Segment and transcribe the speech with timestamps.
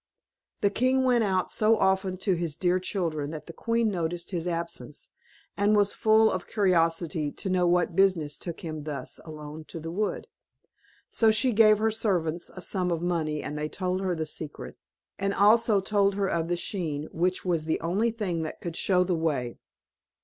[0.61, 4.47] The king went out so often to his dear children, that the queen noticed his
[4.47, 5.09] absence,
[5.55, 9.91] and was full of curiosity to know what business took him thus alone to the
[9.91, 10.25] wood.
[11.11, 14.75] So she gave his servants a sum of money, and they told her the secret,
[15.19, 19.03] and also told her of the skein, which was the only thing that could show
[19.03, 19.59] the way.